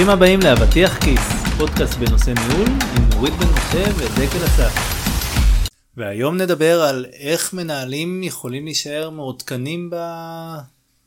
[0.00, 1.20] ברוכים הבאים לאבטיח כיס,
[1.58, 4.72] פודקאסט בנושא ניהול עם נורית בן משה ודקל אסף.
[5.96, 9.90] והיום נדבר על איך מנהלים יכולים להישאר מעודכנים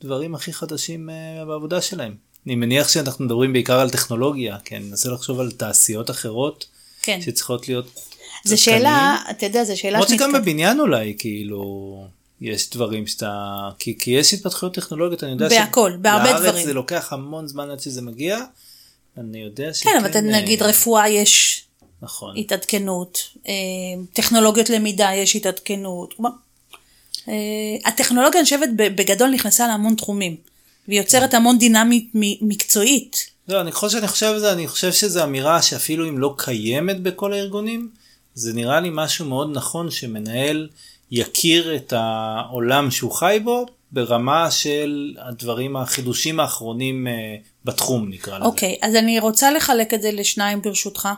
[0.02, 2.16] בדברים הכי חדשים אה, בעבודה שלהם.
[2.46, 6.66] אני מניח שאנחנו מדברים בעיקר על טכנולוגיה, כן, ננסה לחשוב על תעשיות אחרות
[7.02, 7.21] כן.
[7.21, 8.00] שצריכות להיות
[8.46, 8.57] זו.
[8.57, 12.07] שאלה, אתה יודע, זו שאלה למרות שגם שנתקע- בבניין אולי כאילו
[12.41, 16.66] יש דברים שאתה כי, כי יש התפתחויות טכנולוגיות אני יודע בהכל, בהרבה דברים.
[16.66, 18.39] זה לוקח המון זמן עד שזה מגיע.
[19.18, 21.64] אני יודע שכן כן, אבל נגיד אה, רפואה יש
[22.02, 23.18] נכון התעדכנות,
[23.48, 23.54] אה,
[24.14, 26.14] טכנולוגיות למידה יש התעדכנות.
[26.14, 26.30] כלומר,
[27.28, 27.34] אה,
[27.86, 30.36] הטכנולוגיה אני חושבת בגדול נכנסה להמון תחומים,
[30.88, 33.34] והיא יוצרת המון דינמית מקצועית.
[33.48, 37.00] לא, אני חושב שאני חושב על זה אני חושב שזו אמירה שאפילו אם לא קיימת
[37.00, 37.89] בכל הארגונים
[38.34, 40.70] זה נראה לי משהו מאוד נכון שמנהל
[41.11, 47.13] יכיר את העולם שהוא חי בו ברמה של הדברים החידושים האחרונים אה,
[47.66, 48.45] בתחום נקרא לזה.
[48.45, 51.09] אוקיי, אז אני רוצה לחלק את זה לשניים ברשותך,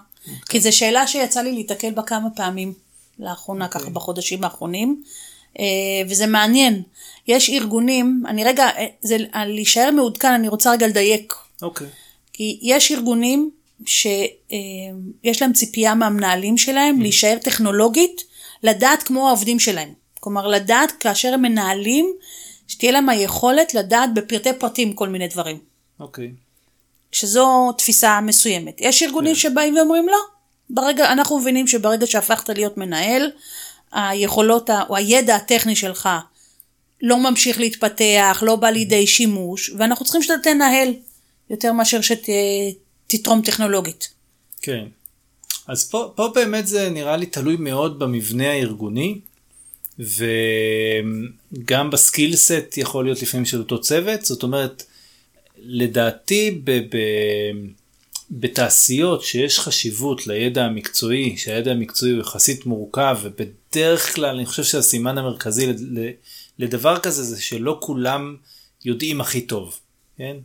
[0.50, 2.74] כי זו שאלה שיצא לי להתקל בה כמה פעמים
[3.20, 5.04] לאחרונה, ככה בחודשים האחרונים,
[5.60, 5.66] אה,
[6.10, 6.82] וזה מעניין.
[7.28, 11.34] יש ארגונים, אני רגע, אה, זה, להישאר מעודכן, אני רוצה רגע לדייק.
[11.62, 11.88] אוקיי.
[12.34, 13.52] כי יש ארגונים
[13.86, 18.24] שיש להם ציפייה מהמנהלים שלהם להישאר טכנולוגית,
[18.64, 19.94] לדעת כמו העובדים שלהם.
[20.20, 22.14] כלומר, לדעת כאשר הם מנהלים,
[22.68, 25.60] שתהיה להם היכולת לדעת בפרטי פרטים כל מיני דברים.
[26.00, 26.32] אוקיי.
[27.12, 28.78] שזו תפיסה מסוימת.
[28.80, 30.18] יש ארגונים שבאים ואומרים לא,
[30.70, 33.32] ברגע, אנחנו מבינים שברגע שהפכת להיות מנהל,
[33.92, 36.10] היכולות או הידע הטכני שלך
[37.02, 40.94] לא ממשיך להתפתח, לא בא לידי שימוש, ואנחנו צריכים שאתה תנהל
[41.50, 44.10] יותר מאשר שתתרום טכנולוגית.
[44.62, 44.86] כן.
[45.68, 49.20] אז פה, פה באמת זה נראה לי תלוי מאוד במבנה הארגוני
[50.00, 54.84] וגם בסקילסט יכול להיות לפעמים של אותו צוות זאת אומרת
[55.58, 56.98] לדעתי ב, ב,
[58.32, 65.18] בתעשיות שיש חשיבות לידע המקצועי שהידע המקצועי הוא יחסית מורכב ובדרך כלל אני חושב שהסימן
[65.18, 65.74] המרכזי
[66.60, 68.36] לדבר כזה זה שלא כולם
[68.86, 69.80] יודעים הכי טוב.
[70.18, 70.38] כן?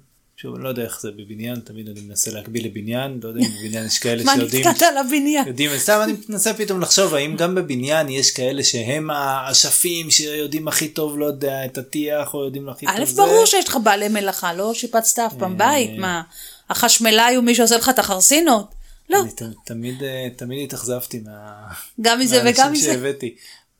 [0.42, 3.50] שוב, אני לא יודע איך זה בבניין, תמיד אני מנסה להקביל לבניין, לא יודע אם
[3.58, 5.46] בבניין יש כאלה מה שיודעים, נתקעת על הבניין?
[5.46, 10.88] יודעים, סתם אני מנסה פתאום לחשוב האם גם בבניין יש כאלה שהם האשפים שיודעים הכי
[10.88, 13.22] טוב, לא יודע, את הטיח או יודעים הכי טוב א', זה.
[13.22, 16.22] ברור שיש לך בעלי מלאכה, לא שיפצת אף פעם בית, מה,
[16.70, 18.74] החשמלאי הוא מי שעושה לך את החרסינות?
[19.10, 19.30] לא, אני
[19.66, 21.66] תמיד, אה, תמיד התאכזבתי מה...
[22.00, 22.92] גם מזה וגם מהאנשים מזה.
[22.92, 23.34] שהבאתי.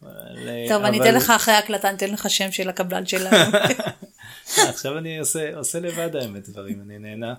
[0.05, 0.09] אה,
[0.69, 3.37] טוב, אני אבל- אתן לך אחרי ההקלטה, אני אתן לך שם של הקבלן שלנו.
[4.59, 7.35] אה, עכשיו אני עושה, עושה לבד האמת דברים, אני נהנה,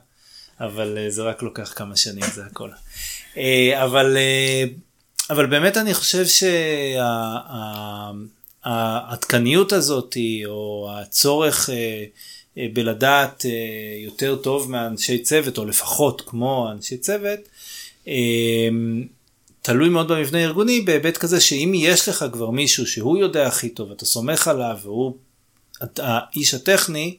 [0.59, 2.69] אבל אה, זה רק לוקח כמה שנים, זה הכל.
[3.38, 4.18] אה, אבל,
[5.29, 6.25] אבל באמת אני חושב
[8.63, 11.69] שהעדכניות הזאת, או הצורך
[12.74, 13.46] בלדעת
[14.03, 17.40] יותר טוב מאנשי צוות, או לפחות כמו אנשי צוות,
[19.62, 23.91] תלוי מאוד במבנה הארגוני בהיבט כזה שאם יש לך כבר מישהו שהוא יודע הכי טוב,
[23.91, 25.16] אתה סומך עליו והוא
[25.99, 27.17] האיש הטכני,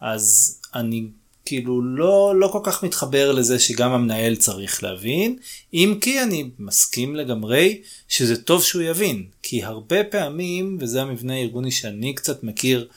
[0.00, 1.06] אז אני
[1.48, 5.36] כאילו לא, לא כל כך מתחבר לזה שגם המנהל צריך להבין,
[5.74, 11.70] אם כי אני מסכים לגמרי שזה טוב שהוא יבין, כי הרבה פעמים, וזה המבנה הארגוני
[11.70, 12.88] שאני קצת מכיר,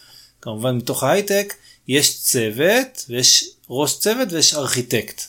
[0.42, 1.54] כמובן מתוך ההייטק,
[1.88, 5.22] יש צוות, ויש ראש צוות ויש ארכיטקט.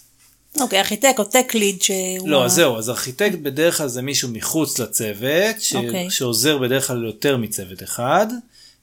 [0.60, 2.28] אוקיי, ארכיטקט או tech lead שהוא...
[2.28, 5.75] לא, זהו, אז ארכיטקט בדרך כלל זה מישהו מחוץ לצוות, ש...
[5.75, 6.10] אוקיי.
[6.10, 8.26] שעוזר בדרך כלל יותר מצוות אחד,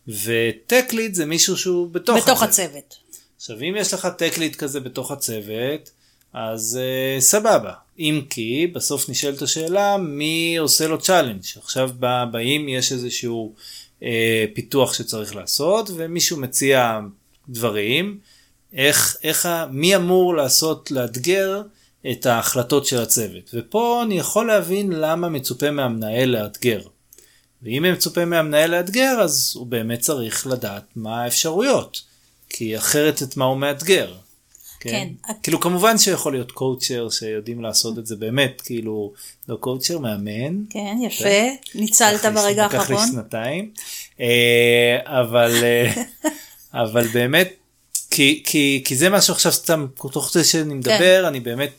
[0.08, 2.96] ו tech lead זה מישהו שהוא בתוך, בתוך הצוות.
[3.38, 5.92] עכשיו אם יש לך tech lead כזה בתוך הצוות,
[6.34, 6.80] אז
[7.18, 7.74] אה, סבבה.
[8.00, 11.42] אם כי בסוף נשאלת השאלה מי עושה לו challenge.
[11.64, 13.54] עכשיו בא- באים יש איזשהו
[14.00, 14.04] אה,
[14.54, 17.00] פיתוח שצריך לעשות ומישהו מציע
[17.50, 18.20] דברים,
[18.74, 21.62] איך, איך, מי אמור לעשות, לאתגר
[22.12, 23.50] את ההחלטות של הצוות.
[23.54, 26.82] ופה אני יכול להבין למה מצופה מהמנהל לאתגר.
[27.64, 32.02] ואם מצופה מהמנהל לאתגר אז הוא באמת צריך לדעת מה האפשרויות.
[32.50, 34.14] כי אחרת את מה הוא מאתגר.
[34.80, 35.08] כן.
[35.44, 39.14] כאילו כמובן שיכול להיות קואוצ'ר שיודע לעשות את זה באמת כאילו
[39.50, 40.64] לא קואוצ'ר מאמן.
[40.70, 41.48] כן, יפה.
[41.76, 43.08] ניצלת לקח לי- ברגע לקח לי האחרון.
[43.12, 43.72] שנתיים.
[44.22, 46.04] אה, אבל אה,
[46.84, 47.50] אבל באמת
[48.12, 51.70] כי כי כי זה משהו עכשיו סתם תוך זה שאני מדבר אני באמת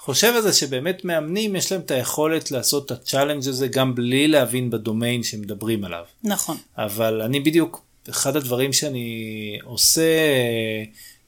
[0.00, 3.94] חושב על זה שבאמת מאמנים יש להם את היכולת לעשות את ה challenge הזה גם
[3.94, 6.04] בלי להבין בדומיין שמדברים עליו.
[6.24, 6.56] נכון.
[6.78, 10.02] אבל אני בדיוק, אחד הדברים שאני עושה,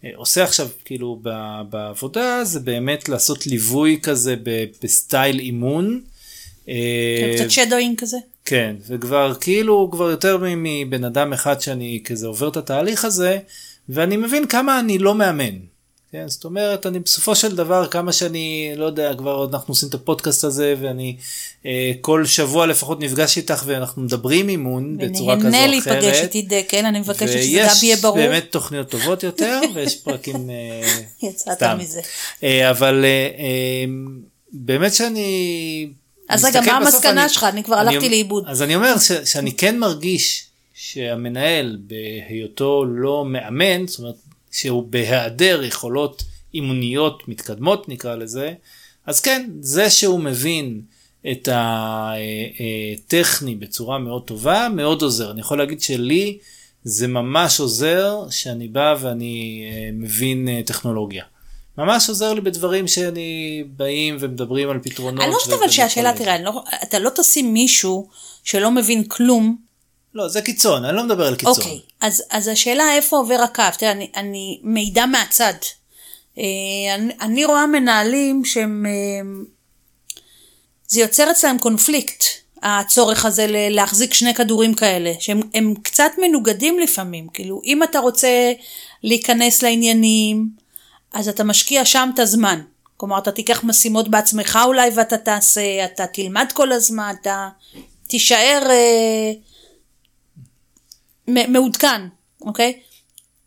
[0.04, 1.20] אה, עושה עכשיו כאילו
[1.70, 4.34] בעבודה זה באמת לעשות ליווי כזה
[4.82, 6.00] ב style אימון.
[6.68, 8.16] אה, קצת shadowing כזה.
[8.44, 13.38] כן, וכבר כאילו כבר יותר מבן אדם אחד שאני כזה עובר את התהליך הזה,
[13.88, 15.71] ואני מבין כמה אני לא מאמן.
[16.12, 19.94] כן, זאת אומרת, אני בסופו של דבר, כמה שאני, לא יודע, כבר אנחנו עושים את
[19.94, 21.16] הפודקאסט הזה, ואני
[21.66, 25.54] אה, כל שבוע לפחות נפגש איתך, ואנחנו מדברים אימון בצורה כזו או אחרת.
[25.54, 28.16] ונהנה להיפגש איתי דקל, אני מבקשת שזה גם יהיה ברור.
[28.16, 30.98] ויש באמת תוכניות טובות יותר, ויש פרקים אה,
[31.28, 31.78] יצאת סתם.
[31.80, 32.00] מזה.
[32.42, 33.84] אה, אבל אה, אה,
[34.52, 35.88] באמת שאני...
[36.28, 37.44] אז רגע, מה המסקנה שלך?
[37.44, 38.44] אני כבר הלכתי לאיבוד.
[38.46, 44.14] אז אני אומר ש, שאני כן מרגיש שהמנהל בהיותו לא מאמן, זאת אומרת
[44.52, 46.22] שהוא בהיעדר יכולות
[46.54, 48.52] אימוניות מתקדמות נקרא לזה,
[49.06, 50.80] אז כן, זה שהוא מבין
[51.30, 55.30] את הטכני בצורה מאוד טובה, מאוד עוזר.
[55.30, 56.38] אני יכול להגיד שלי
[56.84, 61.24] זה ממש עוזר שאני בא ואני אה, מבין אה, טכנולוגיה.
[61.78, 65.22] ממש עוזר לי בדברים שאני באים ומדברים על פתרונות.
[65.22, 68.08] אני לא חושבת אבל שהשאלה, תראה, לא- אתה לא תשים מישהו
[68.44, 69.56] שלא מבין כלום,
[70.14, 71.54] לא, זה קיצון, אני לא מדבר על קיצון.
[71.54, 75.54] אוקיי, אז, אז השאלה איפה עובר הקו, תראה, אני, אני מידע מהצד.
[76.38, 76.44] אה,
[76.94, 79.44] אני, אני רואה מנהלים שהם, אה,
[80.86, 82.24] זה יוצר אצלם קונפליקט,
[82.62, 88.52] הצורך הזה להחזיק שני כדורים כאלה, שהם הם קצת מנוגדים לפעמים, כאילו, אם אתה רוצה
[89.02, 90.48] להיכנס לעניינים,
[91.12, 92.60] אז אתה משקיע שם את הזמן.
[92.96, 97.48] כלומר, אתה תיקח משימות בעצמך אולי ואתה תעשה, אתה תלמד כל הזמן, אתה
[98.08, 98.62] תישאר...
[98.70, 99.32] אה,
[101.28, 102.00] מעודכן,
[102.40, 102.72] אוקיי?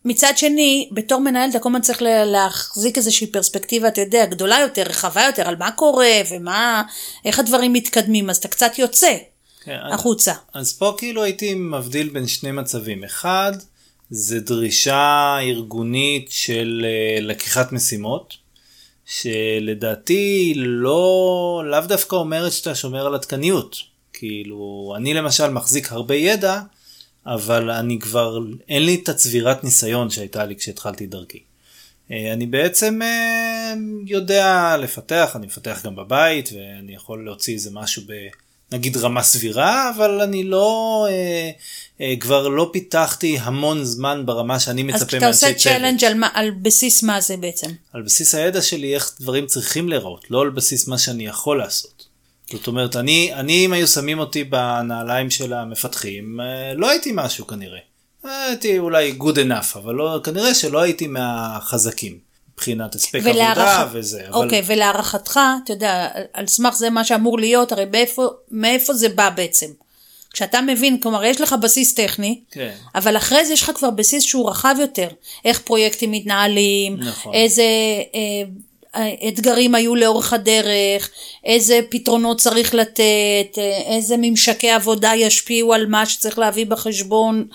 [0.06, 4.60] מצד שני, בתור מנהל אתה כל הזמן צריך לה- להחזיק איזושהי פרספקטיבה, אתה יודע, גדולה
[4.60, 6.84] יותר, רחבה יותר, על מה קורה ומה,
[7.26, 9.18] איך הדברים מתקדמים, אז אתה קצת יוצא
[9.64, 10.34] כן, החוצה.
[10.54, 13.04] אז פה כאילו הייתי מבדיל בין שני מצבים.
[13.04, 13.52] אחד,
[14.10, 18.34] זה דרישה ארגונית של אה, לקיחת משימות,
[19.06, 23.76] שלדעתי לא, לאו דווקא אומרת שאתה שומר על עדכניות.
[24.14, 26.60] כאילו, אני למשל מחזיק הרבה ידע,
[27.28, 28.40] אבל אני כבר,
[28.70, 31.40] אין לי את הצבירת ניסיון שהייתה לי כשהתחלתי דרכי.
[32.12, 33.74] אה, אני בעצם אה,
[34.08, 38.14] יודע לפתח, אני מפתח גם בבית ואני יכול להוציא איזה משהו ב...
[38.72, 41.52] נגיד רמה סבירה, אבל אני לא, אה,
[42.02, 45.76] אה, כבר לא פיתחתי המון זמן ברמה שאני אז מצפה כשאתה עושה מאנשי צוות.
[45.76, 47.68] challenge על, על בסיס מה זה בעצם?
[47.94, 52.05] על בסיס הידע שלי איך דברים צריכים להיראות, לא על בסיס מה שאני יכול לעשות.
[52.52, 57.48] זאת אומרת, אני, אני אם היו שמים אותי בנעליים של המפתחים, אה, לא הייתי משהו
[57.48, 57.80] כנראה.
[58.24, 62.26] הייתי אולי good enough, אבל לא, כנראה שלא הייתי מהחזקים.
[62.54, 64.22] מבחינת הספק עבודה ולהערכת- וזה.
[64.30, 64.44] אבל...
[64.44, 69.30] אוקיי, ולהערכתך, אתה יודע, על סמך זה מה שאמור להיות, הרי מאיפה, מאיפה זה בא
[69.30, 69.68] בעצם?
[70.34, 72.72] כשאתה מבין, כלומר, יש לך בסיס טכני, כן.
[72.96, 75.08] אבל אחרי זה יש לך כבר בסיס שהוא רחב יותר.
[75.46, 77.34] איך פרויקטים מתנהלים, נכון.
[77.34, 77.64] איזה
[78.16, 78.50] אה,
[79.28, 81.10] אתגרים היו לאורך הדרך,
[81.44, 87.48] איזה פתרונות צריך לתת, איזה ממשקי עבודה ישפיעו על מה שצריך להביא בחשבון.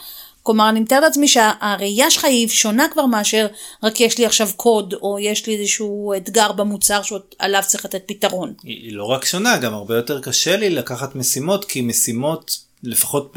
[0.43, 3.47] כלומר, אני מתארת לעצמי שהראייה שלך היא שונה כבר מאשר
[3.83, 8.53] רק יש לי עכשיו קוד, או יש לי איזשהו אתגר במוצר שעליו צריך לתת פתרון.
[8.63, 13.37] היא לא רק שונה, גם הרבה יותר קשה לי לקחת משימות, כי משימות, לפחות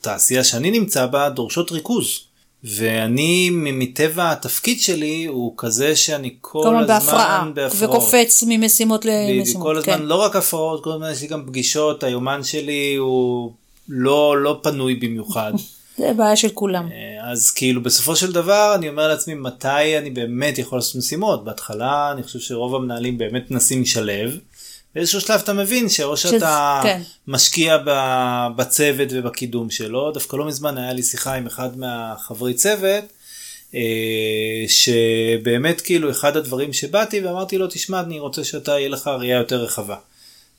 [0.00, 2.27] בתעשייה שאני נמצא בה, דורשות ריכוז.
[2.64, 7.96] ואני מטבע התפקיד שלי הוא כזה שאני כל כלומר, הזמן בהפרעה, בהפרעות.
[7.96, 9.62] וקופץ ממשימות למשימות.
[9.62, 10.02] כל הזמן כן.
[10.02, 13.52] לא רק הפרעות, כל הזמן יש לי גם פגישות, היומן שלי הוא
[13.88, 15.52] לא, לא פנוי במיוחד.
[15.98, 16.88] זה בעיה של כולם.
[16.92, 21.44] אה, אז כאילו בסופו של דבר אני אומר לעצמי מתי אני באמת יכול לעשות משימות.
[21.44, 24.38] בהתחלה אני חושב שרוב המנהלים באמת מנסים לשלב.
[24.94, 27.02] באיזשהו שלב אתה מבין שאו שאתה כן.
[27.26, 27.76] משקיע
[28.56, 30.10] בצוות ובקידום שלו.
[30.10, 33.04] דווקא לא מזמן היה לי שיחה עם אחד מהחברי צוות.
[33.74, 39.38] אה, שבאמת כאילו אחד הדברים שבאתי ואמרתי לו תשמע אני רוצה שאתה יהיה לך ראייה
[39.38, 39.96] יותר רחבה.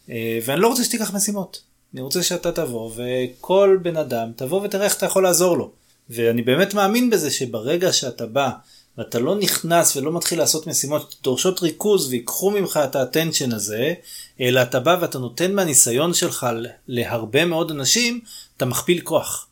[0.10, 1.62] אה, ואני לא רוצה שתיקח משימות.
[1.94, 5.72] אני רוצה שאתה תבוא וכל בן אדם תבוא ותראה איך אתה יכול לעזור לו.
[6.10, 8.50] ואני באמת מאמין בזה שברגע שאתה בא
[9.00, 13.94] ואתה לא נכנס ולא מתחיל לעשות משימות שדורשות ריכוז ויקחו ממך את האטנשן הזה,
[14.42, 16.48] אלא אתה בא ואתה נותן מהניסיון שלך
[16.88, 18.20] להרבה מאוד אנשים,
[18.58, 19.48] אתה מכפיל כוח.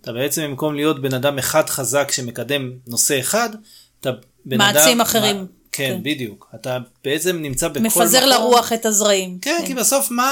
[0.00, 3.50] אתה בעצם במקום להיות בן אדם אחד חזק שמקדם נושא אחד,
[4.00, 4.10] אתה
[4.44, 5.00] בן מעצים אדם...
[5.00, 5.36] אחרים.
[5.36, 6.02] מה- כן, כן.
[6.02, 6.48] בדיוק.
[6.54, 8.30] אתה בעצם נמצא בכל מפזר מקום.
[8.30, 9.38] לרוח את הזרעים.
[9.42, 10.28] כן, כי בסוף מה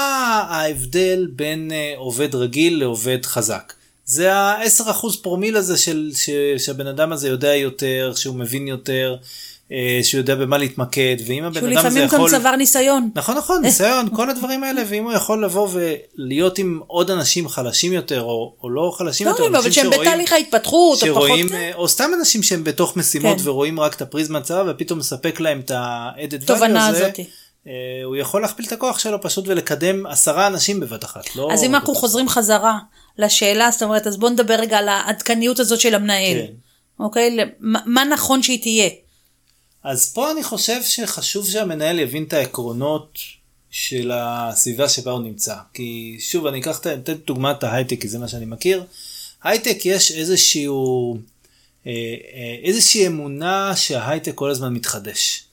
[0.49, 3.73] ההבדל בין אה, עובד רגיל לעובד חזק?
[4.09, 9.15] זה ה-10% פרומיל הזה של, ש, שהבן אדם הזה יודע יותר, שהוא מבין יותר,
[9.71, 12.29] אה, שהוא יודע במה להתמקד, ואם הבן שהוא אדם הזה לפעמים גם יכול...
[12.29, 13.09] צבר ניסיון.
[13.15, 15.69] נכון, נכון, ניסיון, כל הדברים האלה, ואם הוא יכול לבוא
[16.17, 19.83] ולהיות עם עוד אנשים חלשים יותר, או, או לא חלשים לא, יותר, אבל אנשים שהם
[19.91, 21.27] שרואים- בתהליך ההתפתחות, או פחות...
[21.27, 23.49] שרואים, אה, או סתם אנשים שהם בתוך משימות כן.
[23.49, 27.09] ורואים רק את הפריזמה הצרה ופתאום מספק להם את ה-added value הזה,
[28.03, 31.35] הוא יכול להכפיל את הכוח שלו פשוט ולקדם עשרה אנשים בבת אחת.
[31.35, 32.79] לא אז אם אנחנו חוזרים חזרה
[33.17, 36.37] לשאלה, זאת אומרת, אז בוא נדבר רגע על העדכניות הזאת של המנהל.
[36.37, 36.53] כן.
[36.99, 37.37] אוקיי?
[37.59, 38.89] מה מה נכון שהיא תהיה?
[39.83, 43.19] אז פה אני חושב שחשוב שהמנהל יבין את העקרונות
[43.69, 45.55] של הסביבה שבה הוא נמצא.
[45.73, 48.83] כי שוב, אני אקח, אתן דוגמת ההייטק, כי זה מה שאני מכיר.
[49.43, 51.17] הייטק יש איזשהו,
[51.87, 51.91] אה,
[52.33, 55.43] אה, איזושהי אמונה שההייטק כל הזמן מתחדש.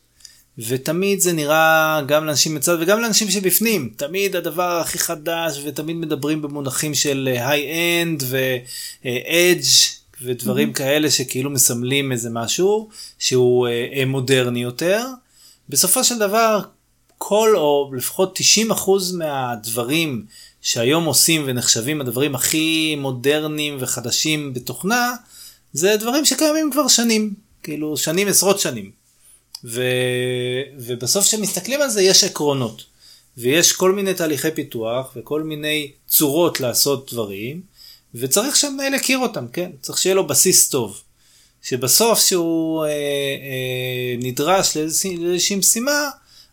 [0.58, 6.42] ותמיד זה נראה גם לאנשים מצד וגם לאנשים שבפנים, תמיד הדבר הכי חדש ותמיד מדברים
[6.42, 10.76] במונחים של high-end ו-edge ודברים mm-hmm.
[10.76, 15.06] כאלה שכאילו מסמלים איזה משהו שהוא uh, מודרני יותר.
[15.68, 16.60] בסופו של דבר
[17.18, 18.38] כל או לפחות
[18.70, 18.72] 90%
[19.14, 20.24] מהדברים
[20.62, 25.14] שהיום עושים ונחשבים הדברים הכי מודרניים וחדשים בתוכנה
[25.72, 29.05] זה דברים שקיימים כבר שנים כאילו שנים עשרות שנים.
[29.64, 29.82] ו...
[30.78, 32.82] ובסוף כשמסתכלים על זה יש עקרונות
[33.36, 37.60] ויש כל מיני תהליכי פיתוח וכל מיני צורות לעשות דברים
[38.14, 41.00] וצריך שהמנהל יכיר אותם כן צריך שיהיה לו בסיס טוב.
[41.62, 46.10] שבסוף שהוא אה, אה, נדרש לאיזושהי משימה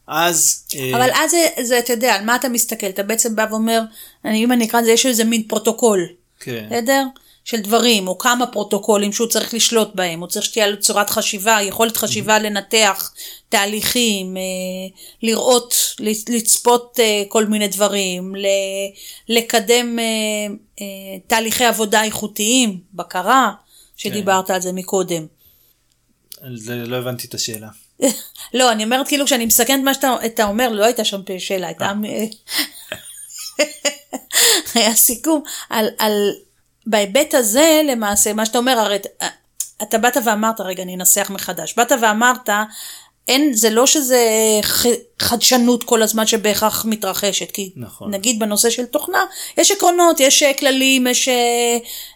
[0.07, 0.63] אז...
[0.75, 2.87] אה, אבל אז זה, זה, אתה יודע, על מה אתה מסתכל?
[2.89, 3.81] אתה בעצם בא ואומר,
[4.25, 6.07] אני, אם אני אקרא לזה, יש איזה מין פרוטוקול.
[6.39, 6.65] כן.
[6.71, 7.03] בסדר?
[7.45, 11.57] של דברים, או כמה פרוטוקולים שהוא צריך לשלוט בהם, הוא צריך שתהיה לו צורת חשיבה,
[11.61, 13.13] יכולת חשיבה לנתח
[13.49, 14.41] תהליכים, אה,
[15.23, 15.75] לראות,
[16.29, 18.33] לצפות אה, כל מיני דברים,
[19.29, 19.99] לקדם
[21.27, 23.51] תהליכי עבודה איכותיים, בקרה,
[23.97, 24.53] שדיברת כן.
[24.53, 25.25] על זה מקודם.
[26.67, 27.67] לא הבנתי את השאלה.
[28.53, 31.93] לא, אני אומרת כאילו כשאני מסכנת מה שאתה אומר, לא הייתה שם שאלה, הייתה...
[32.05, 32.25] אה.
[34.75, 36.31] היה סיכום על, על
[36.85, 38.97] בהיבט הזה למעשה, מה שאתה אומר, הרי
[39.81, 42.49] אתה באת ואמרת, רגע אני אנסח מחדש, באת ואמרת,
[43.27, 44.19] אין, זה לא שזה
[45.19, 48.13] חדשנות כל הזמן שבהכרח מתרחשת, כי נכון.
[48.13, 49.25] נגיד בנושא של תוכנה,
[49.57, 51.33] יש עקרונות, יש כללים, יש, יש,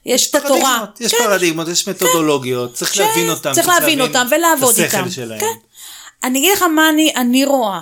[0.06, 0.86] יש את התורה.
[1.00, 1.18] יש כן.
[1.24, 2.76] פרדיגמות, יש מתודולוגיות, כן.
[2.76, 2.98] צריך ש...
[2.98, 5.10] להבין אותם, צריך להבין אותם ולעבוד איתם.
[5.10, 5.40] שלהם.
[5.40, 5.54] כן.
[6.24, 7.80] אני אגיד לך מה אני, אני רואה.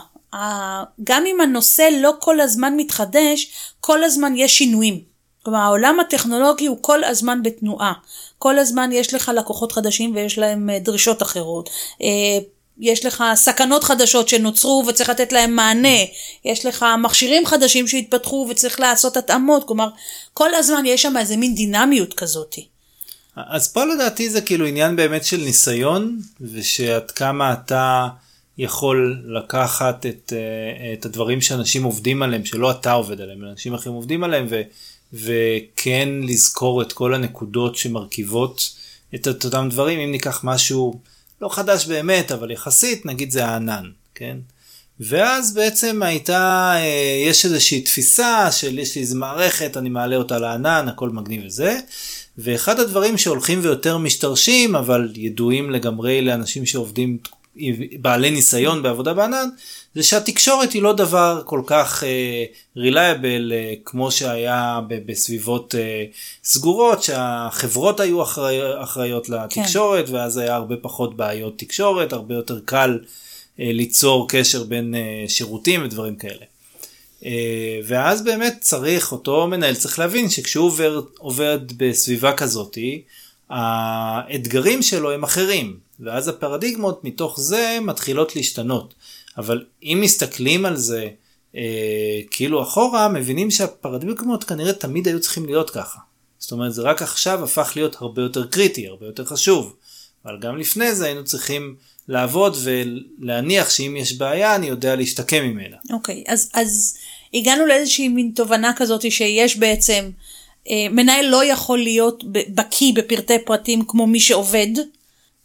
[1.04, 5.14] גם אם הנושא לא כל הזמן מתחדש, כל הזמן יש שינויים.
[5.46, 7.94] כלומר העולם הטכנולוגי הוא כל הזמן בתנועה.
[8.38, 11.70] כל הזמן יש לך לקוחות חדשים ויש להם אה, דרישות אחרות.
[12.02, 12.08] אה,
[12.80, 15.98] יש לך סכנות חדשות שנוצרו וצריך לתת להם מענה,
[16.46, 19.88] יש לך מכשירים חדשים שהתפתחו וצריך לעשות התאמות, כלומר
[20.34, 22.68] כל הזמן יש שם איזה מין דינמיות כזאתי.
[23.36, 28.08] אז פה לדעתי זה כאילו עניין באמת של ניסיון ושעד כמה אתה
[28.58, 33.96] יכול לקחת את, אה, את הדברים שאנשים עובדים עליהם שלא אתה עובד עליהם אנשים אחרים
[33.96, 34.62] עובדים עליהם ו,
[35.13, 38.75] וכן לזכור את כל הנקודות שמרכיבות
[39.15, 41.00] את, אותם דברים אם ניקח משהו
[41.41, 44.38] לא חדש באמת אבל יחסית נגיד זה הענן כן.
[45.00, 50.39] ואז בעצם הייתה, אה, יש איזושהי תפיסה של יש לי איזה מערכת, אני מעלה אותה
[50.39, 51.79] לענן, הכל מגניב וזה.
[52.38, 57.17] ואחד הדברים שהולכים ויותר משתרשים, אבל ידועים לגמרי לאנשים שעובדים
[58.01, 59.50] בעלי ניסיון בעבודה בענן,
[59.95, 65.77] זה שהתקשורת היא לא דבר כל כך uh, uh, כמו שהיה בסביבות uh,
[66.43, 70.15] סגורות, שהחברות היו אחראי, אחראיות לתקשורת, כן.
[70.15, 73.07] ואז היה הרבה פחות בעיות תקשורת, הרבה יותר קל uh,
[73.57, 76.45] ליצור קשר בין uh, שירותים ודברים כאלה.
[77.21, 77.25] Uh,
[77.88, 83.01] ואז באמת צריך, אותו מנהל צריך להבין שכשהוא עובד, עובד בסביבה כזאתי,
[83.50, 85.80] האתגרים שלו הם אחרים.
[86.00, 88.94] ואז הפרדיגמות מתוך זה מתחילות להשתנות.
[89.38, 91.08] אבל אם מסתכלים על זה
[91.56, 96.00] אה, כאילו אחורה, מבינים שהפרדיגמות כנראה תמיד היו צריכים להיות ככה.
[96.40, 99.75] זאת אומרת זה רק עכשיו הפך להיות הרבה יותר קריטי, הרבה יותר חשוב.
[100.25, 101.75] אבל גם לפני זה היינו צריכים
[102.08, 105.75] לעבוד ולהניח שאם יש בעיה אני יודע להשתקם ממנה.
[105.94, 106.98] אוקיי, okay, אז, אז
[107.34, 110.10] הגענו לאיזושהי מין תובנה כזאת שיש בעצם,
[110.69, 114.67] מנהל לא יכול להיות בקיא בפרטי פרטים כמו מי שעובד,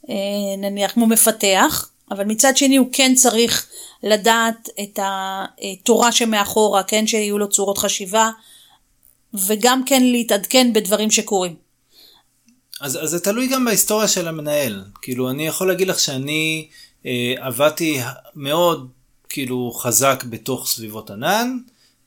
[0.09, 0.15] אה,
[0.59, 3.67] נניח כמו מפתח, אבל מצד שני הוא כן צריך
[4.03, 8.31] לדעת את התורה שמאחורה, כן, שיהיו לו צורות חשיבה,
[9.35, 11.55] וגם כן להתעדכן בדברים שקורים.
[12.81, 14.85] אז, אז זה תלוי גם בהיסטוריה של המנהל.
[15.03, 16.69] כאילו, אני יכול להגיד לך שאני
[17.07, 18.01] אה, עבדתי
[18.35, 18.89] מאוד,
[19.29, 21.59] כאילו, חזק בתוך סביבות ענן,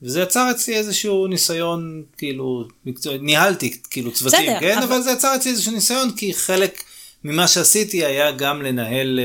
[0.03, 4.77] וזה יצר אצלי איזשהו ניסיון, כאילו, מקצוע, ניהלתי כאילו צוותים, בסדר, כן?
[4.77, 4.83] אבל...
[4.83, 6.83] אבל זה יצר אצלי איזשהו ניסיון, כי חלק
[7.23, 9.19] ממה שעשיתי היה גם לנהל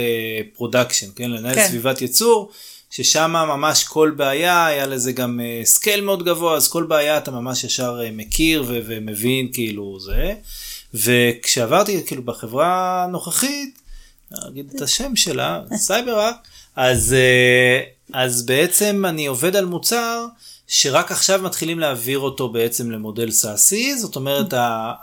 [0.55, 1.31] production, uh, כן?
[1.31, 1.69] לנהל כן.
[1.69, 2.51] סביבת ייצור,
[2.91, 7.31] ששם ממש כל בעיה היה לזה גם scale uh, מאוד גבוה, אז כל בעיה אתה
[7.31, 10.35] ממש ישר uh, מכיר ו- ומבין כאילו זה.
[10.95, 13.79] וכשעברתי כאילו בחברה הנוכחית,
[14.49, 16.37] אגיד את השם שלה, סייבריזן,
[16.77, 17.17] אז,
[18.13, 20.27] uh, אז בעצם אני עובד על מוצר
[20.69, 24.55] שרק עכשיו מתחילים להעביר אותו בעצם למודל SaaSי, זאת אומרת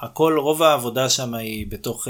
[0.02, 2.08] הכל, רוב העבודה שם היא בתוך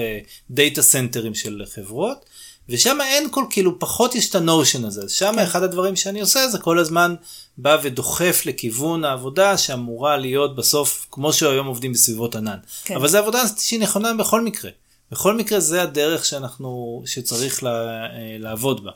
[0.49, 2.25] data centerים של חברות,
[2.69, 5.39] ושם אין כל, כאילו פחות יש את ה notion הזה, אז שם כן.
[5.39, 7.15] אחד הדברים שאני עושה זה כל הזמן
[7.57, 12.57] בא ודוחף לכיוון העבודה שאמורה להיות בסוף, כמו שהיום עובדים בסביבות ענן.
[12.83, 12.95] כן.
[12.95, 14.71] אבל זו עבודה שהיא נכונה בכל מקרה.
[15.11, 18.91] בכל מקרה זה הדרך שאנחנו, שצריך לה, אה, לעבוד בה.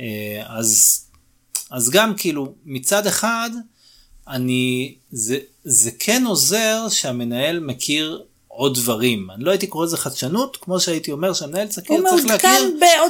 [0.00, 1.00] אה, אז,
[1.70, 3.50] אז גם כאילו מצד אחד,
[4.30, 9.30] אני, זה, זה כן עוזר שהמנהל מכיר עוד דברים.
[9.30, 12.50] אני לא הייתי קורא לזה חדשנות, כמו שהייתי אומר שהמנהל צריך, להכיר,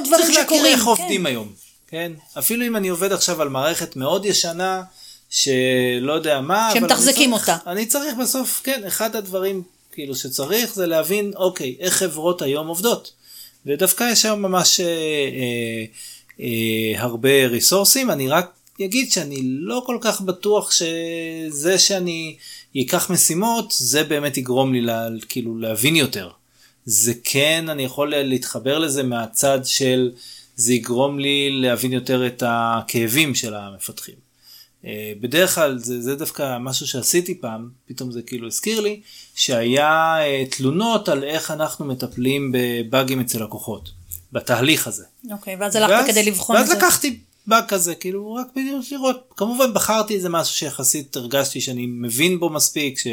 [0.03, 0.85] צריך להכיר שקורים, איך כן.
[0.85, 1.53] עובדים היום.
[1.87, 2.11] כן?
[2.37, 4.83] אפילו אם אני עובד עכשיו על מערכת מאוד ישנה,
[5.29, 7.57] שלא יודע מה, שמתחזקים אותה.
[7.67, 13.11] אני צריך בסוף, כן, אחד הדברים כאילו שצריך זה להבין, אוקיי, איך חברות היום עובדות.
[13.65, 15.85] ודווקא יש היום ממש אה, אה,
[16.39, 22.35] אה, הרבה ריסורסים, אני רק אגיד שאני לא כל כך בטוח שזה שאני
[22.81, 26.29] אקח משימות, זה באמת יגרום לי לה, כאילו להבין יותר.
[26.85, 30.11] זה כן, אני יכול להתחבר לזה מהצד של
[30.55, 34.15] זה יגרום לי להבין יותר את הכאבים של המפתחים.
[34.85, 39.01] אה, בדרך כלל זה, זה דווקא משהו שעשיתי פעם, פתאום זה כאילו הזכיר לי,
[39.35, 43.89] שהיה אה, תלונות על איך אנחנו מטפלים בבאגים אצל לקוחות,
[44.31, 45.05] בתהליך הזה.
[45.31, 46.75] אוקיי, ואז הלכת כדי לבחון את ואז זה.
[46.77, 52.39] לקחתי באג כזה, כאילו רק בדיוק לראות, כמובן בחרתי איזה משהו שיחסית הרגשתי שאני מבין
[52.39, 53.07] בו מספיק, ש,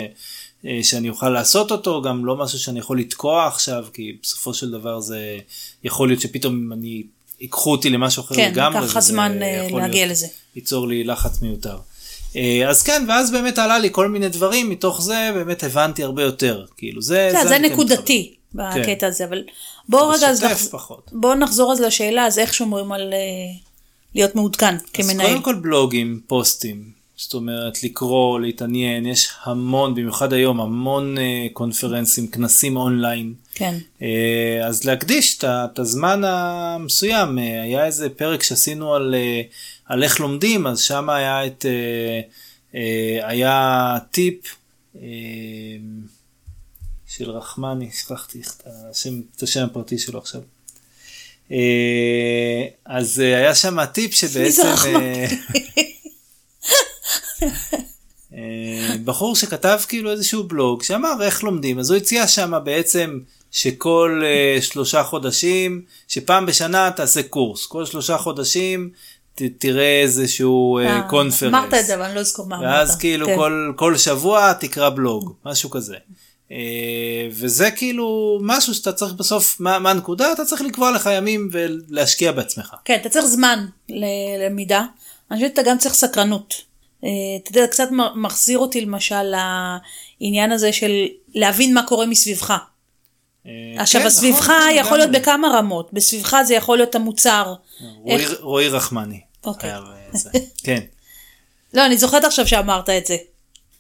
[0.67, 4.71] אה, שאני אוכל לעשות אותו, גם לא משהו שאני יכול לתקוע עכשיו, כי בסופו של
[4.71, 5.39] דבר זה
[5.85, 7.03] יכול להיות שפתאום אני,
[7.41, 8.81] ייקחו אותי למשהו אחר כן, לגמרי.
[8.81, 10.27] לקח לך זמן אה, להגיע לזה.
[10.57, 11.79] ייצור לי לחץ מיותר.
[12.37, 16.23] אה, אז כן, ואז באמת עלה לי כל מיני דברים, מתוך זה באמת הבנתי הרבה
[16.23, 17.29] יותר, כאילו זה...
[17.33, 19.43] זה, זה אני כן נקודתי בקטע הזה, אבל
[19.89, 20.69] בואו רגע, אז נחז...
[20.69, 21.11] פחות.
[21.13, 23.13] בואו נחזור אז לשאלה, אז איך שומרים על
[24.15, 25.29] להיות מעודכן אז כמנהל?
[25.29, 32.27] קודם כל בלוגים, פוסטים, זאת אומרת לקרוא, להתעניין, יש המון, במיוחד היום, המון אה, קונפרנסים,
[32.27, 33.35] כנסים אונליין.
[33.55, 39.43] כן, אה, אז להקדיש את הזמן המסוים, אה, היה איזה פרק שעשינו על, אה,
[39.85, 42.21] על איך לומדים, אז שם היה את, אה,
[42.75, 44.41] אה, היה טיפ
[44.97, 45.03] אה,
[47.07, 50.41] של רחמני, שכחתי את השם, את השם הפרטי שלו עכשיו.
[51.53, 54.97] אה, אז אה, היה שם טיפ מי זה שבעצם?
[58.35, 63.19] אה, בחור שכתב כאילו איזשהו בלוג שאמר איך לומדים אז הוא הציע שם בעצם
[63.51, 64.23] שכל
[64.61, 68.91] שלושה חודשים שפעם בשנה תעשה קורס כל שלושה חודשים
[69.39, 71.55] ת, תראה איזשהו אה, קונפרנס.
[71.55, 72.67] אמרת את זה, אבל אני לא אזכור מה אמרת.
[72.67, 73.37] ואז כאילו כן.
[73.37, 75.97] כל, כל שבוע תקרא בלוג, משהו כזה.
[76.53, 76.57] אה,
[77.31, 80.33] וזה כאילו משהו שאתה צריך בסוף, מה, מה הנקודה?
[80.33, 82.75] אתה צריך לקבוע לך ימים ולהשקיע בעצמך.
[82.85, 84.85] כן, אתה צריך זמן ללמידה,
[85.31, 86.55] אני חושבת שאתה גם צריך סקרנות.
[87.05, 87.09] אה,
[87.43, 89.23] אתה יודע, קצת מחזיר אותי למשל
[90.21, 90.91] לעניין הזה של
[91.35, 92.51] להבין מה קורה מסביבך.
[93.47, 95.11] אה, עכשיו, כן, הסביבך נכון, יכול להיות.
[95.13, 97.55] בכמה רמות, בסביבך זה יכול להיות המוצר.
[98.03, 99.21] רועי, איך- רועי רחמני.
[99.45, 99.71] אוקיי.
[100.65, 100.81] כן.
[101.75, 103.17] לא, אני זוכרת עכשיו שאמרת את זה.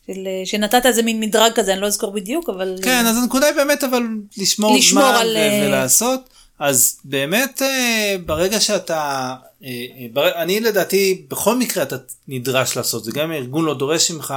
[0.08, 2.78] של, אה, שנתת איזה מין מדרג כזה, אני לא אזכור בדיוק, אבל...
[2.82, 4.02] כן, אז הנקודה היא באמת אבל
[4.36, 6.20] לשמור, לשמור זמן על, ו- אה, ולעשות.
[6.58, 9.34] אז באמת אה, ברגע שאתה,
[10.16, 11.96] אני לדעתי בכל מקרה אתה
[12.28, 14.34] נדרש לעשות זה, גם אם הארגון לא דורש ממך,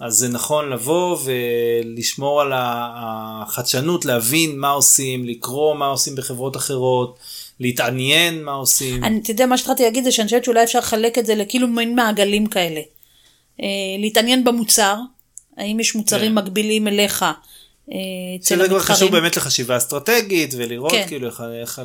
[0.00, 7.18] אז זה נכון לבוא ולשמור על החדשנות, להבין מה עושים, לקרוא מה עושים בחברות אחרות,
[7.60, 9.04] להתעניין מה עושים.
[9.04, 11.68] אני, אתה יודע, מה שהתחלתי להגיד זה שאני חושבת שאולי אפשר לחלק את זה לכאילו
[11.68, 12.80] מין מעגלים כאלה.
[13.62, 13.66] אה,
[13.98, 14.96] להתעניין במוצר,
[15.56, 16.34] האם יש מוצרים כן.
[16.38, 17.96] מקבילים אליך אה,
[18.40, 18.96] אצל שזה כבר המתחרים.
[18.96, 21.04] חשוב באמת לחשיבה אסטרטגית ולראות כן.
[21.08, 21.80] כאילו איך, איך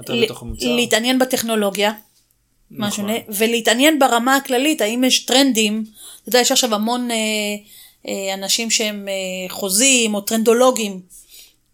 [0.00, 0.74] אתה ל- בתוך המוצר.
[0.74, 1.92] להתעניין בטכנולוגיה,
[2.70, 3.04] נכון.
[3.04, 5.84] משהו, ולהתעניין ברמה הכללית, האם יש טרנדים,
[6.20, 7.16] אתה יודע, יש עכשיו המון אה,
[8.08, 9.14] אה, אנשים שהם אה,
[9.54, 11.00] חוזים או טרנדולוגים,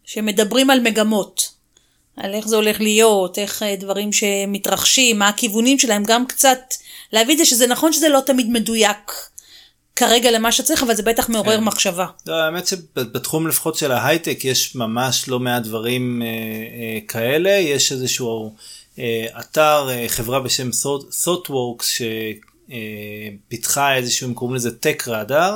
[0.04, 1.52] שמדברים על מגמות,
[2.16, 6.58] על איך זה הולך להיות, איך אה, דברים שמתרחשים, מה הכיוונים שלהם, גם קצת
[7.12, 9.12] להביא את זה שזה נכון שזה לא תמיד מדויק
[9.96, 11.64] כרגע למה שצריך, אבל זה בטח מעורר כן.
[11.64, 12.06] מחשבה.
[12.26, 16.32] לא, האמת שבתחום לפחות של ההייטק יש ממש לא מעט דברים אה, אה,
[17.08, 18.54] כאלה, יש איזשהו
[18.98, 21.84] אה, אתר, אה, חברה בשם Thought- ThoughtWorks
[23.48, 25.52] שפיתחה איזשהו, הם קוראים לזה Tech Radar,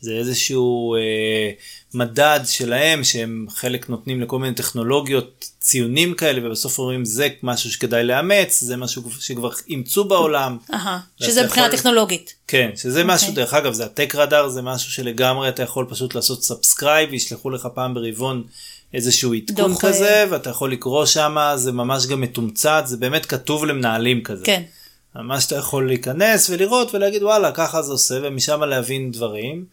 [0.00, 1.50] זה איזשהו אה,
[1.94, 8.04] מדד שלהם שהם חלק נותנים לכל מיני טכנולוגיות ציונים כאלה ובסוף אומרים זה משהו שכדאי
[8.04, 10.56] לאמץ, זה משהו שכבר אימצו בעולם.
[10.70, 10.80] ואז
[11.30, 12.34] שזה מבחינה יכול- טכנולוגית.
[12.48, 13.44] כן, שזה משהו, אוקיי.
[13.44, 17.50] דרך אגב, זה ה Tech Radar, זה משהו שלגמרי אתה יכול פשוט לעשות subscribe, וישלחו
[17.50, 18.44] לך פעם ברבעון
[18.94, 23.64] איזשהו עדכון דוח, כזה, ואתה יכול לקרוא שם, זה ממש גם מתומצת, זה באמת כתוב
[23.64, 24.44] למנהלים כזה.
[24.44, 24.62] כן.
[25.16, 29.64] ממש אתה יכול להיכנס ולראות ולהגיד וואלה, ככה זה עושה, ומשם להבין דברים.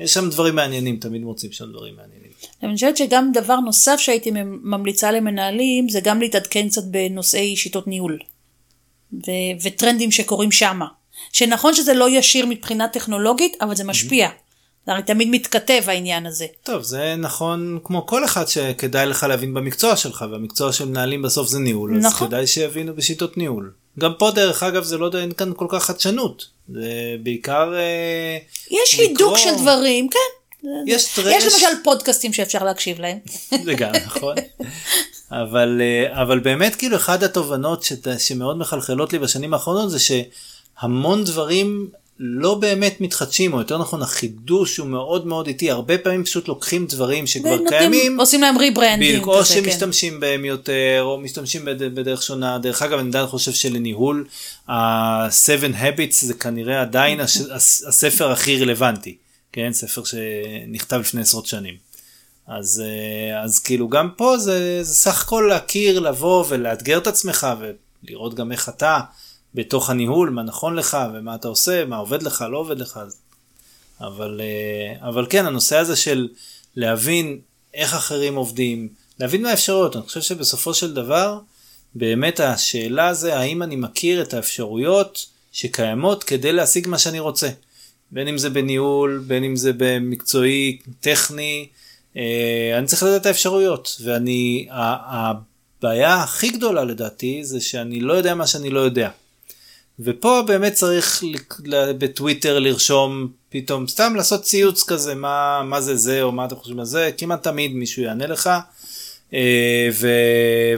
[0.00, 2.30] יש שם דברים מעניינים, תמיד מוצאים שם דברים מעניינים.
[2.62, 4.30] אני חושבת שגם דבר נוסף שהייתי
[4.62, 8.18] ממליצה למנהלים זה גם להתעדכן קצת בנושאי שיטות ניהול
[9.12, 10.86] ו- וטרנדים שקורים שמה.
[11.32, 14.28] שנכון שזה לא ישיר מבחינה טכנולוגית, אבל זה משפיע.
[14.86, 16.46] זה הרי תמיד מתכתב העניין הזה.
[16.62, 21.48] טוב, זה נכון כמו כל אחד שכדאי לך להבין במקצוע שלך, והמקצוע של מנהלים בסוף
[21.48, 22.28] זה ניהול, אז נכון.
[22.28, 23.72] כדאי שיבינו בשיטות ניהול.
[23.98, 27.74] גם פה דרך אגב זה לא, אין כאן כל כך חדשנות, זה בעיקר...
[27.74, 28.38] אה,
[28.70, 29.08] יש לקרוא.
[29.08, 30.18] הידוק של דברים, כן.
[30.86, 31.44] יש יש טרש.
[31.44, 33.18] למשל פודקאסטים שאפשר להקשיב להם.
[33.64, 34.34] זה גם נכון.
[35.30, 41.24] אבל, אה, אבל באמת כאילו אחת התובנות שת, שמאוד מחלחלות לי בשנים האחרונות זה שהמון
[41.24, 41.88] דברים
[42.22, 46.86] לא באמת מתחדשים, או יותר נכון החידוש הוא מאוד מאוד איטי, הרבה פעמים פשוט לוקחים
[46.86, 49.24] דברים שכבר ונותנים- קיימים, עושים להם rebranding.
[49.24, 49.44] או כן.
[49.44, 52.58] שמשתמשים בהם יותר, או משתמשים בד- בדרך שונה.
[52.58, 54.26] דרך אגב, אני עדיין חושב שלניהול,
[54.68, 55.28] ה-7
[55.80, 59.16] Habits זה כנראה עדיין הש- הס- הספר הכי רלוונטי,
[59.52, 59.72] כן?
[59.72, 61.74] ספר שנכתב לפני עשרות שנים.
[62.48, 67.46] אז, אה, אז כאילו גם פה זה, זה סך הכל להכיר, לבוא ולאתגר את עצמך
[68.08, 69.00] ולראות גם איך אתה
[69.54, 73.00] בתוך הניהול, מה נכון לך ומה אתה עושה, מה עובד לך, לא עובד לך.
[74.00, 76.28] אבל, אה, אבל כן, הנושא הזה של
[76.76, 77.38] להבין
[77.74, 78.88] איך אחרים עובדים,
[79.20, 79.96] להבין מה האפשרויות.
[79.96, 81.38] אני חושב שבסופו של דבר,
[81.94, 87.48] באמת השאלה זה האם אני מכיר את האפשרויות שקיימות כדי להשיג מה שאני רוצה.
[88.10, 91.68] בין אם זה בניהול, בין אם זה במקצועי, טכני,
[92.16, 93.96] אה, אני צריך לדעת את האפשרויות.
[94.04, 99.10] ואני, הבעיה הכי גדולה לדעתי זה שאני לא יודע מה שאני לא יודע.
[100.04, 101.22] ופה באמת צריך
[101.98, 106.78] בטוויטר לרשום פתאום סתם לעשות ציוץ כזה מה מה זה זה או מה אתם חושבים
[106.78, 108.50] על זה כמעט תמיד מישהו יענה לך
[109.34, 110.08] אה, ו,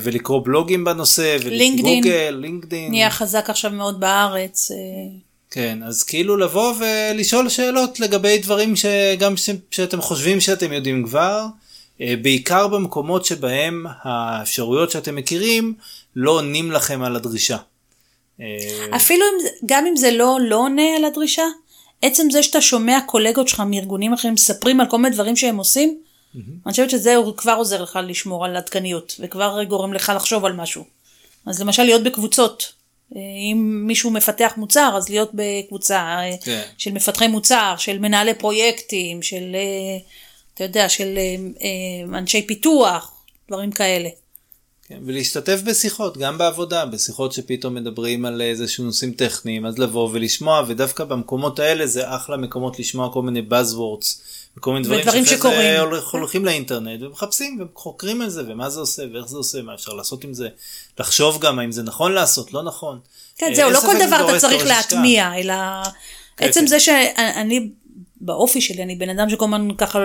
[0.00, 1.98] ולקרוא בלוגים בנושא לינקדין.
[1.98, 4.70] וגוגל לינקדין נהיה חזק עכשיו מאוד בארץ.
[4.70, 4.76] אה,
[5.50, 11.46] כן אז כאילו לבוא ולשאול שאלות לגבי דברים שגם ש, שאתם חושבים שאתם יודעים כבר
[12.00, 15.74] אה, בעיקר במקומות שבהם האפשרויות שאתם מכירים
[16.16, 17.56] לא עונים לכם על הדרישה.
[18.40, 21.44] אה, אפילו אם, גם אם זה לא, לא עונה על הדרישה,
[22.02, 25.98] עצם זה שאתה שומע קולגות שלך מארגונים אחרים מספרים על כל מיני דברים שהם עושים,
[26.34, 30.84] אני חושבת שזה כבר עוזר לך לשמור על עדכניות, וכבר גורם לך לחשוב על משהו.
[31.46, 32.72] אז למשל להיות בקבוצות.
[33.16, 33.20] אה,
[33.52, 36.62] אם מישהו מפתח מוצר, אז להיות בקבוצה אה, כן.
[36.78, 39.56] של מפתחי מוצר, של מנהלי פרויקטים, של,
[40.54, 41.18] אתה יודע, של
[42.14, 44.08] אנשי פיתוח, דברים כאלה.
[44.92, 50.62] כן, ולהשתתף בשיחות, גם בעבודה, בשיחות שפתאום מדברים על איזשהו נושאים טכניים, אז לבוא ולשמוע,
[50.68, 54.06] ודווקא במקומות האלה זה אחלה מקומות לשמוע כל מיני buzzwords,
[54.56, 55.80] וכל מיני דברים שאחרי שקורים.
[55.80, 59.92] הולך- הולכים לאינטרנט ומחפשים וחוקרים על זה, ומה זה עושה, ואיך זה עושה, מה אפשר
[59.92, 60.48] לעשות עם זה,
[61.00, 62.98] לחשוב גם האם זה נכון לעשות, לא נכון.
[63.36, 64.66] כן, אה, זהו, לא כל דבר אתה צריך.
[64.66, 65.54] להטמיע, אלא
[66.36, 66.66] כן, עצם כן.
[66.66, 67.68] זה שאני,
[68.22, 69.98] באופי שלי, אני בן אדם שכל הזמן ככה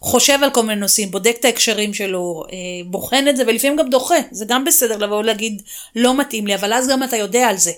[0.00, 2.56] חושב על כל מיני נושאים, בודק את ההקשרים שלו, אה,
[2.86, 4.14] בוחן את זה, ולפעמים גם דוחה.
[4.30, 5.62] זה גם בסדר לבוא ולהגיד,
[5.96, 7.72] לא מתאים לי, אבל אז גם אתה יודע על זה.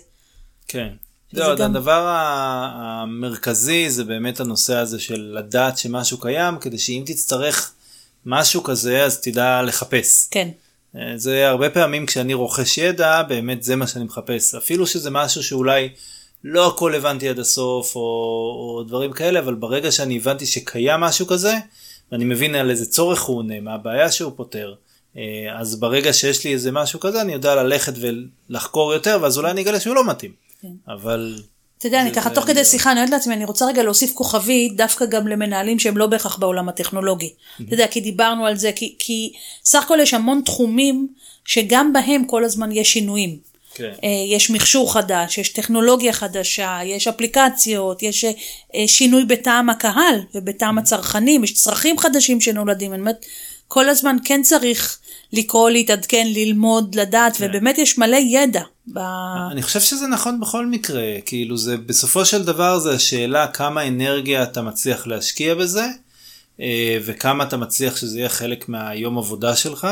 [0.69, 0.89] כן.
[1.33, 2.07] לא, גם- הדבר
[2.77, 7.73] המרכזי זה באמת הנושא הזה של לדעת שמשהו קיים, כדי שאם תצטרך
[8.27, 10.29] משהו כזה, אז תדע לחפש.
[10.31, 10.49] כן.
[10.97, 14.55] אה, זה הרבה פעמים כשאני רוכש ידע, באמת זה מה שאני מחפש.
[14.55, 15.89] אפילו שזה משהו שאולי
[16.49, 21.27] לא הכל הבנתי עד הסוף, או, או דברים כאלה, אבל ברגע שאני הבנתי שקיים משהו
[21.27, 21.55] כזה,
[22.13, 24.75] ואני מבין על איזה צורך הוא עונה, מה הבעיה שהוא פותר,
[25.17, 25.23] אה,
[25.59, 27.93] אז ברגע שיש לי איזה משהו כזה, אני יודע ללכת
[28.51, 30.33] ולחקור יותר, ואז אולי אני אגלה שהוא לא מתאים.
[30.63, 30.69] כן.
[30.89, 31.39] אבל...
[31.79, 34.13] אתה יודע, אני ככה תוך כדי אני- שיחה, אני אומרת לעצמי, אני רוצה רגע להוסיף
[34.13, 37.33] כוכבית, דווקא גם למנהלים שהם לא בהכרח בעולם הטכנולוגי.
[37.63, 39.33] אתה יודע, כי דיברנו על זה, כי
[39.65, 41.09] סך הכל יש המון תחומים
[41.45, 43.39] שגם בהם כל הזמן יש שינויים.
[43.77, 43.93] כן.
[44.05, 50.79] אה, יש מכשור חדש, יש טכנולוגיה חדשה, יש אפליקציות, יש אה, שינוי בטעם הקהל ובטעם
[50.79, 52.93] הצרכנים, יש צרכים חדשים שנולדים.
[52.93, 53.27] אני אומרת,
[53.69, 54.99] כל הזמן כן צריך
[55.33, 58.62] לקרוא, להתעדכן, ללמוד, לדעת, ובאמת יש מלא ידע.
[58.93, 58.99] ב...
[59.53, 64.43] אני חושב שזה נכון בכל מקרה, כאילו זה בסופו של דבר זה השאלה כמה אנרגיה
[64.43, 65.87] אתה מצליח להשקיע בזה,
[66.61, 69.87] אה, וכמה אתה מצליח שזה יהיה חלק מהיום עבודה שלך.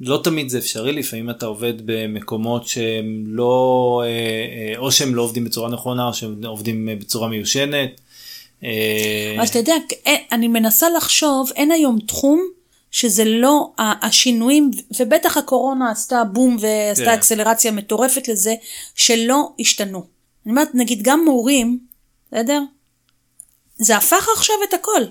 [0.00, 5.22] לא תמיד זה אפשרי, לפעמים אתה עובד במקומות שהם לא, אה, אה, או שהם לא
[5.22, 8.00] עובדים בצורה נכונה, או שהם עובדים אה, בצורה מיושנת.
[8.64, 9.74] אה, אז אתה יודע,
[10.32, 12.48] אני מנסה לחשוב, אין היום תחום
[12.90, 17.10] שזה לא השינויים, ובטח הקורונה עשתה בום ועשתה כן.
[17.10, 18.54] אקסלרציה מטורפת לזה,
[18.94, 19.98] שלא השתנו.
[20.46, 21.78] אני אומרת, נגיד גם מורים,
[22.32, 22.62] בסדר?
[23.78, 25.02] זה הפך עכשיו את הכל.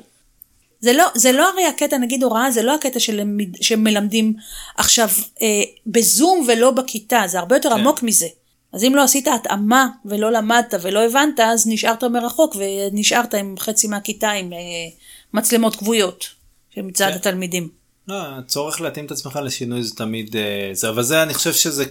[0.84, 3.22] זה לא, זה לא הרי הקטע, נגיד הוראה, זה לא הקטע של
[3.62, 4.34] שמלמדים
[4.78, 5.10] עכשיו
[5.42, 5.48] אה,
[5.88, 7.80] בזום ולא בכיתה, זה הרבה יותר כן.
[7.80, 8.28] עמוק מזה.
[8.74, 13.88] אז אם לא עשית התאמה ולא למדת ולא הבנת, אז נשארת מרחוק ונשארת עם חצי
[13.88, 14.58] מהכיתה עם אה,
[15.34, 16.26] מצלמות כבויות
[16.78, 17.16] מצד כן.
[17.16, 17.70] התלמידים.
[18.08, 21.86] לא, הצורך להתאים את עצמך לשינוי זה תמיד אה, זה, אבל זה אני חושב שזה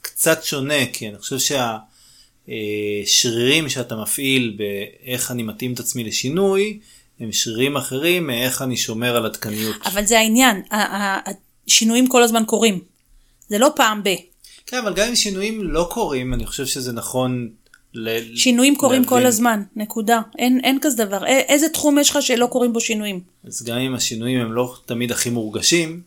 [0.00, 1.56] קצת שונה, כי אני חושב
[2.48, 6.78] שהשרירים שאתה מפעיל באיך אני מתאים את עצמי לשינוי,
[7.22, 9.76] הם שרירים אחרים מאיך אני שומר על עדכניות.
[9.84, 10.62] אבל זה העניין,
[11.66, 12.78] השינויים כל הזמן קורים.
[13.48, 14.08] זה לא פעם ב.
[14.66, 17.48] כן, אבל גם אם שינויים לא קורים, אני חושב שזה נכון
[17.94, 18.36] ל...
[18.36, 19.26] שינויים קורים כל להבין.
[19.26, 20.20] הזמן, נקודה.
[20.38, 21.24] אין, אין כזה דבר.
[21.24, 23.20] א- איזה תחום יש לך שלא קורים בו שינויים?
[23.46, 26.00] אז גם אם השינויים הם לא תמיד הכי מורגשים,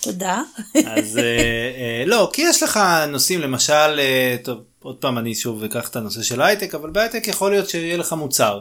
[0.00, 0.42] תודה.
[0.86, 5.64] אז אה, אה, לא, כי יש לך נושאים, למשל, אה, טוב, עוד פעם אני שוב
[5.64, 8.60] אקח את הנושא של הייטק, אבל בהייטק יכול להיות שיהיה לך מוצר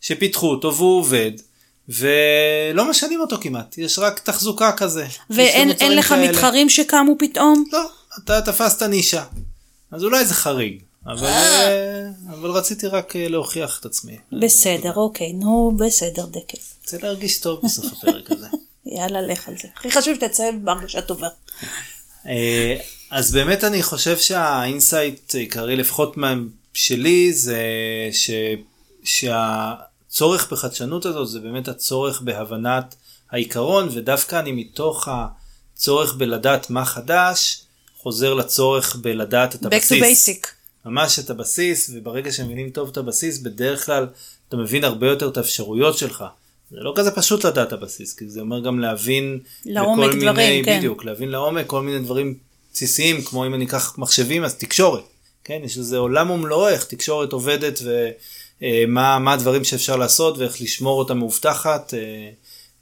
[0.00, 1.32] שפיתחו אותו והוא עובד.
[1.88, 5.06] ולא משנים אותו כמעט, יש רק תחזוקה כזה.
[5.30, 6.30] ואין לך כאלה.
[6.30, 7.64] מתחרים שקמו פתאום?
[7.72, 9.24] לא, אתה תפסת נישה.
[9.90, 14.16] אז אולי זה חריג, אבל, אה, אבל רציתי רק אה, להוכיח את עצמי.
[14.32, 16.58] בסדר, אוקיי, נו, בסדר, דקל.
[16.82, 18.46] רוצה להרגיש טוב בסוף הפרק הזה.
[18.96, 19.68] יאללה, לך על זה.
[19.76, 21.28] הכי חשוב שתצא בהרגשה טובה.
[22.26, 22.76] אה,
[23.10, 26.16] אז באמת אני חושב שה insight העיקרי לפחות
[26.74, 27.62] שלי זה
[28.12, 28.30] ש,
[30.08, 32.94] שהצורך בחדשנות הזאת זה באמת הצורך בהבנת
[33.30, 35.08] העיקרון ודווקא אני מתוך
[35.74, 37.62] הצורך בלדעת מה חדש
[37.96, 40.28] חוזר לצורך בלדעת את Back הבסיס.
[40.28, 40.46] to basic.
[40.84, 44.06] ממש את הבסיס וברגע שמבינים טוב את הבסיס בדרך כלל
[44.48, 46.24] אתה מבין הרבה יותר את האפשרויות שלך.
[46.70, 50.78] זה לא כזה פשוט לדעת הבסיס כי זה אומר גם להבין לעומק דברים, מיני, כן.
[50.78, 52.34] בדיוק להבין לעומק כל מיני דברים
[52.72, 55.04] בסיסיים כמו אם אני אקח מחשבים אז תקשורת.
[55.44, 57.92] כן יש לזה עולם ומלואו איך תקשורת עובדת ומה
[58.88, 61.94] מה הדברים שאפשר לעשות ואיך לשמור אותה מאובטחת.
[61.94, 62.30] אה,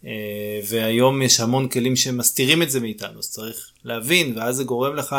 [0.04, 4.96] אה, והיום יש המון כלים שמסתירים את זה מאיתנו אז צריך להבין ואז זה גורם
[4.96, 5.16] לך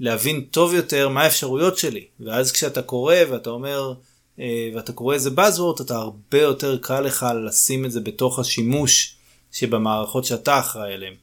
[0.00, 3.94] להבין טוב יותר מה האפשרויות שלי ואז כשאתה קורא ואתה אומר
[4.40, 9.16] אה, ואתה קורא איזה buzzword אתה הרבה יותר קל לך לשים את זה בתוך השימוש
[9.52, 11.14] שבמערכות שאתה אחראי עליהן.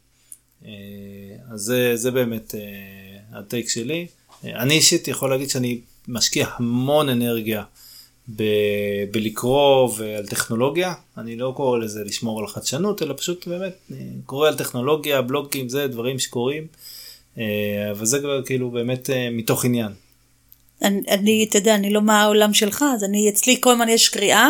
[0.66, 0.72] אה,
[1.54, 4.08] אז זה, זה באמת אה, הטייק שלי.
[4.46, 7.64] אה, אני אישית יכול להגיד שאני משקיע המון אנרגיה
[8.36, 13.98] ב- בלקרוא ועל טכנולוגיה, אני לא קורא לזה לשמור על חדשנות, אלא פשוט באמת אה,
[14.26, 16.68] קורא על טכנולוגיה, בלוגים, זה דברים שקורים,
[17.38, 19.92] אה, אבל זה כבר כאילו באמת אה, מתוך עניין.
[20.82, 24.50] אני, אני, אתה יודע, אני לא מהעולם שלך, אז אני, אצלי כל הזמן יש קריאה,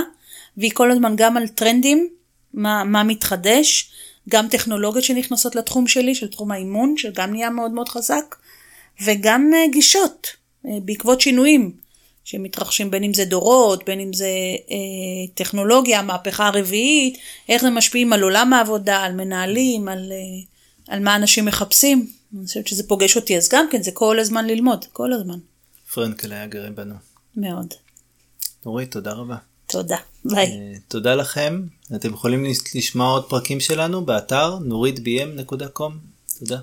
[0.58, 2.10] והיא כל הזמן גם על טרנדים,
[2.54, 3.92] מה, מה מתחדש,
[4.30, 8.36] גם טכנולוגיות שנכנסות לתחום שלי, של תחום האימון, שגם נהיה מאוד מאוד חזק,
[9.06, 10.28] וגם גישות,
[10.64, 11.72] בעקבות שינויים
[12.30, 14.30] שמתרחשים, בין אם זה דורות, בין אם זה
[14.72, 17.18] אה, טכנולוגיה, המהפכה הרביעית,
[17.50, 22.08] איך זה משפיעים על עולם העבודה, על מנהלים, על, אה, על מה אנשים מחפשים.
[22.38, 25.40] אני חושבת שזה פוגש אותי, אז גם כן, זה כל הזמן ללמוד, כל הזמן.
[25.94, 26.96] פרנקל היה גאה בנו.
[27.36, 27.74] מאוד.
[28.66, 29.38] נורית, תודה רבה.
[29.68, 29.98] תודה.
[30.26, 30.46] ביי.
[30.46, 31.62] אה, תודה לכם,
[31.96, 35.92] אתם יכולים לשמוע עוד פרקים שלנו באתר נוריתbm.com.
[36.40, 36.60] תודה.